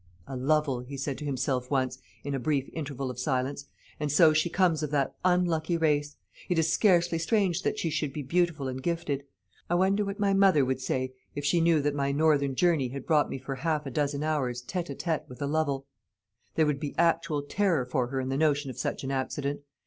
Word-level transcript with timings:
"A 0.25 0.35
Lovel," 0.35 0.79
he 0.79 0.97
said 0.97 1.19
to 1.19 1.25
himself 1.25 1.69
once, 1.69 1.99
in 2.23 2.33
a 2.33 2.39
brief 2.39 2.67
interval 2.73 3.11
of 3.11 3.19
silence; 3.19 3.65
"and 3.99 4.11
so 4.11 4.33
she 4.33 4.49
comes 4.49 4.81
of 4.81 4.89
that 4.89 5.13
unlucky 5.23 5.77
race. 5.77 6.15
It 6.49 6.57
is 6.57 6.73
scarcely 6.73 7.19
strange 7.19 7.61
that 7.61 7.77
she 7.77 7.91
should 7.91 8.11
be 8.11 8.23
beautiful 8.23 8.67
and 8.67 8.81
gifted. 8.81 9.23
I 9.69 9.75
wonder 9.75 10.03
what 10.03 10.19
my 10.19 10.33
mother 10.33 10.65
would 10.65 10.81
say 10.81 11.13
if 11.35 11.45
she 11.45 11.61
knew 11.61 11.83
that 11.83 11.93
my 11.93 12.11
northern 12.11 12.55
journey 12.55 12.87
had 12.87 13.05
brought 13.05 13.29
me 13.29 13.37
for 13.37 13.53
half 13.57 13.85
a 13.85 13.91
dozen 13.91 14.23
hours 14.23 14.63
tête 14.63 14.89
à 14.89 14.95
tête 14.97 15.29
with 15.29 15.39
a 15.39 15.45
Lovel? 15.45 15.85
There 16.55 16.65
would 16.65 16.79
be 16.79 16.95
actual 16.97 17.43
terror 17.43 17.85
for 17.85 18.07
her 18.07 18.19
in 18.19 18.29
the 18.29 18.37
notion 18.37 18.71
of 18.71 18.79
such 18.79 19.03
an 19.03 19.11
accident. 19.11 19.61